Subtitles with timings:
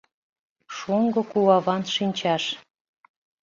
[0.75, 2.43] Шоҥго куваван шинчаш